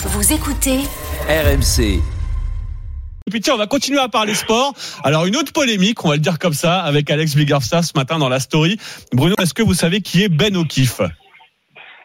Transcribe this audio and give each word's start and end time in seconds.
Vous 0.00 0.32
écoutez 0.32 0.78
RMC. 1.28 1.80
Et 1.80 3.30
puis 3.30 3.40
tiens, 3.40 3.54
on 3.54 3.58
va 3.58 3.66
continuer 3.66 3.98
à 3.98 4.08
parler 4.08 4.32
sport. 4.32 4.72
Alors 5.02 5.26
une 5.26 5.34
autre 5.34 5.52
polémique, 5.52 6.04
on 6.04 6.08
va 6.08 6.14
le 6.14 6.20
dire 6.20 6.38
comme 6.38 6.54
ça, 6.54 6.78
avec 6.82 7.10
Alex 7.10 7.34
Bigarsa 7.34 7.82
ce 7.82 7.90
matin 7.96 8.20
dans 8.20 8.28
la 8.28 8.38
story. 8.38 8.78
Bruno, 9.12 9.34
est-ce 9.40 9.54
que 9.54 9.62
vous 9.62 9.74
savez 9.74 10.00
qui 10.00 10.22
est 10.22 10.28
Ben 10.28 10.56
O'Keefe? 10.56 11.00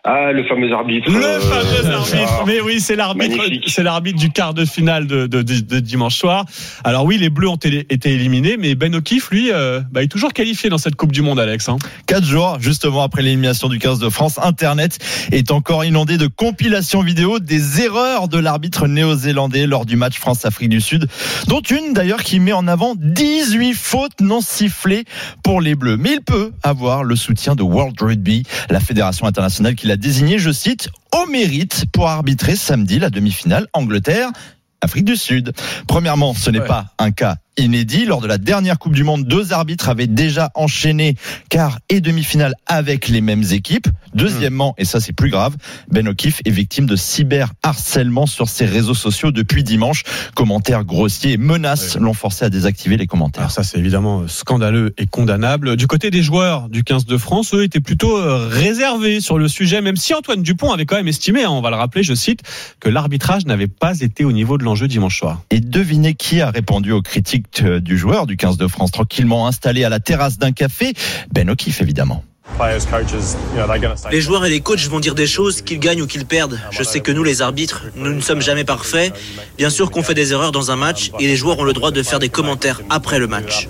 Ah, 0.05 0.33
le 0.33 0.43
fameux 0.43 0.69
arbitre. 0.73 1.09
Le 1.09 1.23
euh, 1.23 1.39
fameux 1.39 1.91
ah, 1.93 1.97
arbitre. 1.99 2.43
Mais 2.45 2.59
oui, 2.59 2.81
c'est 2.81 2.97
l'arbitre, 2.97 3.37
c'est 3.67 3.83
l'arbitre 3.83 4.19
du 4.19 4.31
quart 4.31 4.53
de 4.53 4.65
finale 4.65 5.07
de, 5.07 5.27
de- 5.27 5.41
de- 5.41 5.61
de 5.61 5.79
dimanche 5.79 6.15
soir. 6.17 6.43
Alors 6.83 7.05
oui, 7.05 7.17
les 7.17 7.29
Bleus 7.29 7.47
ont 7.47 7.55
été 7.55 7.85
été 7.89 8.11
éliminés, 8.11 8.57
mais 8.59 8.75
Ben 8.75 8.93
O'Keefe, 8.95 9.29
lui, 9.31 9.49
euh, 9.53 9.79
bah, 9.93 10.03
est 10.03 10.09
toujours 10.09 10.33
qualifié 10.33 10.69
dans 10.69 10.77
cette 10.77 10.95
Coupe 10.95 11.13
du 11.13 11.21
Monde, 11.21 11.39
Alex. 11.39 11.69
hein. 11.69 11.77
Quatre 12.05 12.25
jours 12.25 12.57
justement 12.59 13.01
après 13.01 13.21
l'élimination 13.21 13.69
du 13.69 13.79
15 13.79 13.99
de 13.99 14.09
France, 14.09 14.39
Internet 14.43 14.99
est 15.31 15.51
encore 15.51 15.85
inondé 15.85 16.17
de 16.17 16.27
compilations 16.27 17.01
vidéo 17.01 17.39
des 17.39 17.81
erreurs 17.81 18.27
de 18.27 18.39
l'arbitre 18.39 18.87
néo-zélandais 18.87 19.67
lors 19.67 19.85
du 19.85 19.95
match 19.95 20.17
France-Afrique 20.19 20.67
du 20.67 20.81
Sud, 20.81 21.07
dont 21.47 21.61
une 21.61 21.93
d'ailleurs 21.93 22.23
qui 22.23 22.41
met 22.41 22.51
en 22.51 22.67
avant 22.67 22.95
18 22.97 23.73
fautes 23.73 24.19
non 24.19 24.41
sifflées 24.41 25.05
pour 25.45 25.61
les 25.61 25.75
Bleus. 25.75 25.95
Mais 25.95 26.11
il 26.15 26.21
peut 26.21 26.51
avoir 26.61 27.05
le 27.05 27.15
soutien 27.15 27.55
de 27.55 27.63
World 27.63 27.95
Rugby, 28.01 28.43
la 28.69 28.81
fédération 28.81 29.27
internationale 29.27 29.75
qui 29.75 29.87
l'a 29.87 29.92
désigné, 29.97 30.39
je 30.39 30.51
cite, 30.51 30.89
au 31.13 31.25
mérite 31.29 31.85
pour 31.91 32.09
arbitrer 32.09 32.55
samedi 32.55 32.99
la 32.99 33.09
demi-finale 33.09 33.67
Angleterre. 33.73 34.29
Afrique 34.81 35.05
du 35.05 35.15
Sud. 35.15 35.53
Premièrement, 35.87 36.33
ce 36.33 36.49
n'est 36.49 36.59
Ouais. 36.59 36.67
pas 36.67 36.93
un 36.99 37.11
cas 37.11 37.37
inédit. 37.57 38.05
Lors 38.05 38.21
de 38.21 38.27
la 38.27 38.37
dernière 38.37 38.79
Coupe 38.79 38.93
du 38.93 39.03
Monde, 39.03 39.25
deux 39.25 39.53
arbitres 39.53 39.89
avaient 39.89 40.07
déjà 40.07 40.51
enchaîné 40.55 41.15
quart 41.49 41.79
et 41.89 42.01
demi-finale 42.01 42.53
avec 42.65 43.07
les 43.07 43.21
mêmes 43.21 43.43
équipes. 43.51 43.87
Deuxièmement, 44.13 44.75
et 44.77 44.85
ça 44.85 44.99
c'est 44.99 45.13
plus 45.13 45.29
grave, 45.29 45.55
Ben 45.89 46.07
O'Keefe 46.07 46.41
est 46.45 46.51
victime 46.51 46.85
de 46.85 46.95
cyberharcèlement 46.95 48.25
sur 48.25 48.47
ses 48.47 48.65
réseaux 48.65 48.93
sociaux 48.93 49.31
depuis 49.31 49.63
dimanche. 49.63 50.03
Commentaires 50.35 50.83
grossiers 50.83 51.33
et 51.33 51.37
menaces 51.37 51.97
l'ont 51.97 52.13
forcé 52.13 52.45
à 52.45 52.49
désactiver 52.49 52.97
les 52.97 53.07
commentaires. 53.07 53.43
Alors 53.43 53.51
ça, 53.51 53.63
c'est 53.63 53.79
évidemment 53.79 54.27
scandaleux 54.27 54.93
et 54.97 55.07
condamnable. 55.07 55.75
Du 55.75 55.87
côté 55.87 56.11
des 56.11 56.21
joueurs 56.21 56.69
du 56.69 56.83
15 56.83 57.05
de 57.05 57.17
France, 57.17 57.53
eux 57.53 57.63
étaient 57.63 57.79
plutôt 57.79 58.17
euh, 58.17 58.47
réservés 58.49 59.19
sur 59.19 59.37
le 59.37 59.47
sujet, 59.47 59.81
même 59.81 59.95
si 59.95 60.13
Antoine 60.13 60.43
Dupont 60.43 60.71
avait 60.71 60.85
quand 60.85 60.95
même 60.95 61.07
estimé, 61.07 61.43
hein, 61.43 61.49
on 61.49 61.61
va 61.61 61.69
le 61.69 61.75
rappeler, 61.75 62.03
je 62.03 62.13
cite, 62.13 62.41
que 62.79 62.89
l'arbitrage 62.89 63.45
n'avait 63.45 63.67
pas 63.67 63.99
été 63.99 64.25
au 64.25 64.31
niveau 64.31 64.57
de 64.57 64.63
l'enjeu 64.63 64.87
dimanche 64.87 65.19
soir. 65.19 65.41
Et 65.49 65.59
devinez 65.59 66.13
qui 66.13 66.41
a 66.41 66.51
répondu 66.51 66.91
aux 66.91 67.01
critiques 67.01 67.42
euh, 67.61 67.79
du 67.79 67.97
joueur 67.97 68.27
du 68.27 68.37
15 68.37 68.57
de 68.57 68.67
France, 68.67 68.91
tranquillement 68.91 69.47
installé 69.47 69.83
à 69.83 69.89
la 69.89 69.99
terrasse 69.99 70.37
d'un 70.37 70.51
café 70.51 70.93
Ben 71.31 71.49
O'Keefe, 71.49 71.81
évidemment. 71.81 72.23
Les 74.11 74.21
joueurs 74.21 74.45
et 74.45 74.49
les 74.49 74.59
coachs 74.59 74.87
vont 74.87 74.99
dire 74.99 75.15
des 75.15 75.27
choses, 75.27 75.61
qu'ils 75.61 75.79
gagnent 75.79 76.01
ou 76.01 76.07
qu'ils 76.07 76.25
perdent. 76.25 76.59
Je 76.71 76.83
sais 76.83 76.99
que 76.99 77.11
nous, 77.11 77.23
les 77.23 77.41
arbitres, 77.41 77.85
nous 77.95 78.13
ne 78.13 78.21
sommes 78.21 78.41
jamais 78.41 78.63
parfaits. 78.63 79.13
Bien 79.57 79.69
sûr 79.69 79.91
qu'on 79.91 80.03
fait 80.03 80.13
des 80.13 80.33
erreurs 80.33 80.51
dans 80.51 80.69
un 80.69 80.75
match 80.75 81.11
et 81.19 81.27
les 81.27 81.35
joueurs 81.35 81.59
ont 81.59 81.63
le 81.63 81.73
droit 81.73 81.91
de 81.91 82.03
faire 82.03 82.19
des 82.19 82.29
commentaires 82.29 82.81
après 82.89 83.19
le 83.19 83.27
match. 83.27 83.69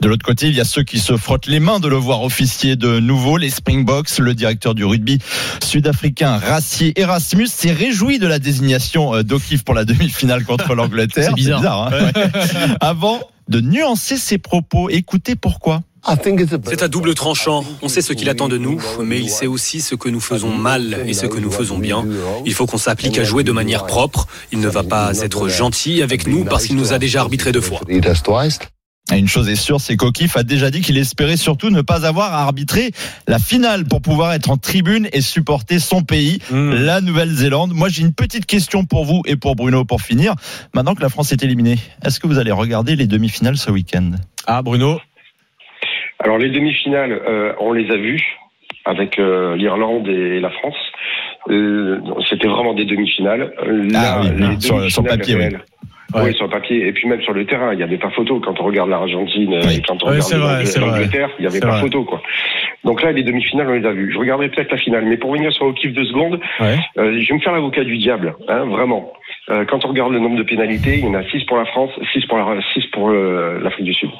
De 0.00 0.08
l'autre 0.08 0.24
côté, 0.24 0.48
il 0.48 0.54
y 0.54 0.60
a 0.60 0.64
ceux 0.64 0.82
qui 0.82 0.98
se 0.98 1.16
frottent 1.16 1.46
les 1.46 1.60
mains 1.60 1.80
de 1.80 1.88
le 1.88 1.96
voir 1.96 2.22
officier 2.22 2.76
de 2.76 3.00
nouveau. 3.00 3.38
Les 3.38 3.48
Springboks, 3.48 4.18
le 4.18 4.34
directeur 4.34 4.74
du 4.74 4.84
rugby 4.84 5.18
sud-africain 5.62 6.36
Racier 6.36 6.92
Erasmus 7.00 7.46
s'est 7.46 7.72
réjoui 7.72 8.18
de 8.18 8.26
la 8.26 8.38
désignation 8.38 9.14
euh, 9.14 9.22
d'O'Keefe 9.22 9.64
pour 9.64 9.74
la 9.74 9.84
demi-finale 9.84 10.44
contre 10.44 10.74
l'Angleterre. 10.74 11.28
C'est 11.28 11.34
bizarre. 11.34 11.92
hein 11.92 12.10
Ouais. 12.14 12.28
Avant 12.80 13.20
de 13.48 13.60
nuancer 13.60 14.16
ses 14.16 14.38
propos, 14.38 14.90
écoutez 14.90 15.36
pourquoi. 15.36 15.80
C'est 16.68 16.82
à 16.82 16.88
double 16.88 17.14
tranchant. 17.14 17.64
On 17.80 17.88
sait 17.88 18.02
ce 18.02 18.12
qu'il 18.12 18.28
attend 18.28 18.48
de 18.48 18.58
nous, 18.58 18.78
mais 19.02 19.20
il 19.20 19.30
sait 19.30 19.46
aussi 19.46 19.80
ce 19.80 19.94
que 19.94 20.10
nous 20.10 20.20
faisons 20.20 20.54
mal 20.54 20.98
et 21.06 21.14
ce 21.14 21.24
que 21.24 21.38
nous 21.38 21.50
faisons 21.50 21.78
bien. 21.78 22.04
Il 22.44 22.52
faut 22.52 22.66
qu'on 22.66 22.76
s'applique 22.76 23.18
à 23.18 23.24
jouer 23.24 23.42
de 23.42 23.52
manière 23.52 23.86
propre. 23.86 24.26
Il 24.52 24.60
ne 24.60 24.68
va 24.68 24.82
pas 24.82 25.18
être 25.20 25.48
gentil 25.48 26.02
avec 26.02 26.26
nous 26.26 26.44
parce 26.44 26.66
qu'il 26.66 26.76
nous 26.76 26.92
a 26.92 26.98
déjà 26.98 27.20
arbitré 27.20 27.52
deux 27.52 27.62
fois. 27.62 27.80
Et 29.12 29.18
une 29.18 29.28
chose 29.28 29.50
est 29.50 29.54
sûre, 29.56 29.80
c'est 29.80 29.96
qu'O'Keefe 29.96 30.38
a 30.38 30.44
déjà 30.44 30.70
dit 30.70 30.80
qu'il 30.80 30.96
espérait 30.96 31.36
surtout 31.36 31.68
ne 31.68 31.82
pas 31.82 32.06
avoir 32.06 32.32
à 32.32 32.38
arbitrer 32.44 32.90
la 33.28 33.38
finale 33.38 33.84
pour 33.84 34.00
pouvoir 34.00 34.32
être 34.32 34.50
en 34.50 34.56
tribune 34.56 35.08
et 35.12 35.20
supporter 35.20 35.78
son 35.78 36.02
pays, 36.02 36.38
Mmh. 36.50 36.70
la 36.72 37.00
Nouvelle-Zélande. 37.02 37.72
Moi, 37.74 37.88
j'ai 37.90 38.00
une 38.00 38.14
petite 38.14 38.46
question 38.46 38.86
pour 38.86 39.04
vous 39.04 39.20
et 39.26 39.36
pour 39.36 39.56
Bruno 39.56 39.84
pour 39.84 40.00
finir. 40.00 40.34
Maintenant 40.74 40.94
que 40.94 41.02
la 41.02 41.10
France 41.10 41.32
est 41.32 41.42
éliminée, 41.44 41.76
est-ce 42.02 42.18
que 42.18 42.26
vous 42.26 42.38
allez 42.38 42.50
regarder 42.50 42.96
les 42.96 43.06
demi-finales 43.06 43.58
ce 43.58 43.70
week-end? 43.70 44.12
Ah, 44.46 44.62
Bruno? 44.62 44.98
Alors 46.20 46.38
les 46.38 46.50
demi-finales, 46.50 47.12
euh, 47.12 47.52
on 47.60 47.72
les 47.74 47.90
a 47.90 47.96
vues 47.96 48.22
avec 48.86 49.18
euh, 49.18 49.54
l'Irlande 49.56 50.08
et 50.08 50.40
la 50.40 50.50
France. 50.50 50.76
Euh, 51.50 52.00
C'était 52.30 52.48
vraiment 52.48 52.72
des 52.72 52.86
demi-finales. 52.86 53.52
Ah 53.94 54.20
oui, 54.22 54.28
les 54.38 54.60
sur- 54.60 54.78
demi-finales 54.78 55.18
papier, 55.18 55.36
oui. 55.36 55.48
Ouais. 56.14 56.22
Oui, 56.26 56.34
sur 56.34 56.44
le 56.44 56.50
papier. 56.50 56.86
Et 56.86 56.92
puis 56.92 57.08
même 57.08 57.20
sur 57.22 57.32
le 57.32 57.44
terrain, 57.44 57.72
il 57.72 57.76
n'y 57.76 57.82
avait 57.82 57.98
pas 57.98 58.10
photo. 58.10 58.40
Quand 58.40 58.60
on 58.60 58.64
regarde 58.64 58.88
l'Argentine 58.90 59.60
Oui. 59.64 59.76
et 59.78 59.82
quand 59.82 60.02
on 60.02 60.08
Ouais, 60.10 60.20
regarde 60.20 60.76
l'Angleterre, 60.80 61.30
il 61.38 61.42
n'y 61.42 61.46
avait 61.48 61.60
pas 61.60 61.68
vrai. 61.72 61.80
photo. 61.80 62.04
quoi. 62.04 62.22
Donc 62.84 63.02
là, 63.02 63.12
les 63.12 63.22
demi-finales, 63.22 63.68
on 63.68 63.72
les 63.74 63.86
a 63.86 63.92
vues. 63.92 64.12
Je 64.12 64.18
regarderai 64.18 64.48
peut-être 64.50 64.70
la 64.70 64.78
finale. 64.78 65.04
Mais 65.06 65.16
pour 65.16 65.30
revenir 65.30 65.52
sur 65.52 65.66
O'Keefe 65.66 65.92
deux 65.92 66.04
secondes, 66.04 66.40
Ouais. 66.60 66.78
euh, 66.98 67.18
je 67.20 67.28
vais 67.28 67.34
me 67.34 67.40
faire 67.40 67.52
l'avocat 67.52 67.84
du 67.84 67.96
diable, 67.98 68.34
hein, 68.48 68.64
vraiment. 68.66 69.12
Euh, 69.50 69.64
quand 69.66 69.84
on 69.84 69.88
regarde 69.88 70.12
le 70.12 70.18
nombre 70.20 70.36
de 70.36 70.42
pénalités, 70.42 70.98
il 70.98 71.04
y 71.04 71.08
en 71.08 71.14
a 71.14 71.22
6 71.24 71.44
pour 71.44 71.56
la 71.56 71.64
France, 71.66 71.90
6 72.12 72.24
pour 72.26 72.38
la, 72.38 72.60
6 72.74 72.86
pour 72.92 73.10
euh, 73.10 73.58
l'Afrique 73.62 73.84
du 73.86 73.94
Sud. 73.94 74.10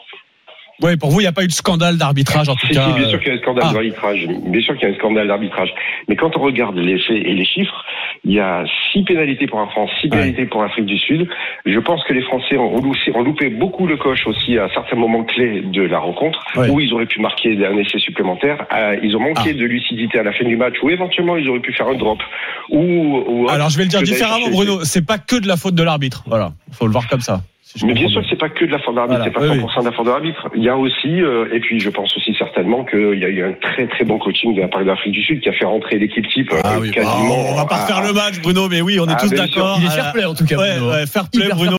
Ouais, 0.82 0.96
pour 0.96 1.10
vous, 1.10 1.20
il 1.20 1.24
n'y 1.24 1.28
a 1.28 1.32
pas 1.32 1.44
eu 1.44 1.46
de 1.46 1.52
scandale 1.52 1.96
d'arbitrage 1.96 2.48
en 2.48 2.56
tout 2.56 2.66
cas. 2.68 2.92
bien 2.92 3.04
euh, 3.04 3.08
sûr 3.10 3.18
qu'il 3.20 3.28
y 3.28 3.30
a 3.30 3.34
un 3.34 3.42
scandale 3.42 3.64
ah. 3.68 3.72
d'arbitrage. 3.72 4.26
Bien 4.46 4.60
sûr 4.60 4.74
qu'il 4.76 4.88
y 4.88 4.90
a 4.90 4.94
un 4.94 4.98
scandale 4.98 5.28
d'arbitrage. 5.28 5.72
Mais 6.08 6.16
quand 6.16 6.36
on 6.36 6.40
regarde 6.40 6.76
les 6.76 6.98
faits 6.98 7.16
et 7.24 7.32
les 7.34 7.44
chiffres, 7.44 7.84
il 8.24 8.32
y 8.32 8.40
a 8.40 8.64
six 8.92 9.02
pénalités 9.04 9.46
pour 9.46 9.60
la 9.60 9.66
France, 9.68 9.90
six 10.00 10.08
pénalités 10.08 10.46
pour 10.46 10.62
l'Afrique 10.62 10.86
du 10.86 10.98
Sud. 10.98 11.28
Je 11.64 11.78
pense 11.78 12.02
que 12.04 12.12
les 12.12 12.22
Français 12.22 12.56
ont 12.56 12.80
loupé, 12.80 13.12
ont 13.14 13.22
loupé 13.22 13.50
beaucoup 13.50 13.86
le 13.86 13.96
coche 13.96 14.26
aussi 14.26 14.58
à 14.58 14.68
certains 14.74 14.96
moments 14.96 15.24
clés 15.24 15.62
de 15.62 15.82
la 15.82 15.98
rencontre, 15.98 16.42
Ouais. 16.56 16.68
où 16.70 16.80
ils 16.80 16.92
auraient 16.92 17.06
pu 17.06 17.20
marquer 17.20 17.56
un 17.64 17.76
essai 17.76 17.98
supplémentaire. 17.98 18.66
Euh, 18.74 18.96
ils 19.02 19.16
ont 19.16 19.20
manqué 19.20 19.50
Ah. 19.50 19.52
de 19.52 19.64
lucidité 19.64 20.18
à 20.18 20.22
la 20.22 20.32
fin 20.32 20.44
du 20.44 20.56
match, 20.56 20.74
ou 20.82 20.90
éventuellement 20.90 21.36
ils 21.36 21.48
auraient 21.48 21.60
pu 21.60 21.72
faire 21.72 21.86
un 21.88 21.94
drop. 21.94 22.18
Ou, 22.70 22.78
ou 23.26 23.48
Alors 23.48 23.68
je 23.70 23.78
vais 23.78 23.84
le 23.84 23.90
dire 23.90 24.02
différemment, 24.02 24.48
Bruno. 24.50 24.84
C'est 24.84 25.06
pas 25.06 25.18
que 25.18 25.36
de 25.36 25.46
la 25.46 25.56
faute 25.56 25.74
de 25.74 25.82
l'arbitre. 25.82 26.24
Voilà, 26.26 26.52
faut 26.72 26.86
le 26.86 26.92
voir 26.92 27.06
comme 27.08 27.20
ça. 27.20 27.42
Si 27.76 27.84
Mais 27.86 27.92
bien 27.94 28.08
sûr 28.08 28.20
que 28.22 28.26
c'est 28.30 28.38
pas 28.38 28.48
que 28.48 28.64
de 28.64 28.70
la 28.70 28.78
faute 28.78 28.94
d'arbitre, 28.94 29.18
Voilà, 29.18 29.24
c'est 29.24 29.30
pas 29.32 29.40
oui, 29.40 29.58
100% 29.74 29.80
de 29.80 29.84
la 29.86 29.92
faute 29.92 30.06
de 30.06 30.10
l'arbitre. 30.10 30.48
Il 30.54 30.62
y 30.62 30.68
a 30.68 30.76
aussi, 30.76 31.20
euh, 31.22 31.46
et 31.52 31.60
puis 31.60 31.80
je 31.80 31.90
pense 31.90 32.16
aussi 32.16 32.34
certainement 32.38 32.84
qu'il 32.84 33.18
y 33.18 33.24
a 33.24 33.28
eu 33.28 33.42
un 33.44 33.52
très 33.54 33.86
très 33.88 34.04
bon 34.04 34.18
coaching 34.18 34.54
de 34.54 34.60
la 34.60 34.68
part 34.68 34.80
de 34.82 34.86
l'Afrique 34.86 35.12
du 35.12 35.22
Sud 35.22 35.40
qui 35.40 35.48
a 35.48 35.52
fait 35.52 35.64
rentrer 35.64 35.98
l'équipe 35.98 36.26
type 36.28 36.52
euh, 36.52 36.60
Ah 36.64 36.78
oui, 36.80 36.90
quasiment. 36.92 37.50
on 37.50 37.54
va 37.56 37.64
pas 37.66 37.74
à- 37.76 37.82
refaire 37.86 38.02
le 38.02 38.12
match, 38.12 38.40
Bruno, 38.42 38.68
mais 38.68 38.80
oui, 38.80 38.98
on 39.00 39.06
est 39.08 39.12
Ah, 39.12 39.20
tous 39.20 39.30
d'accord. 39.30 39.76
Il 39.80 39.86
est 39.86 39.90
fair 39.90 40.12
play 40.12 40.24
en 40.24 40.34
tout 40.34 40.44
cas. 40.44 40.56
Ouais, 40.56 40.76
Bruno. 40.78 40.92
ouais, 40.92 41.06
fair 41.06 41.24
play, 41.30 41.48
Bruno. 41.52 41.72